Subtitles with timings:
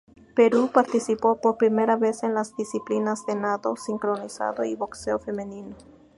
[0.35, 5.75] Perú participó por primera vez en las disciplinas de nado sincronizado y boxeo femenino.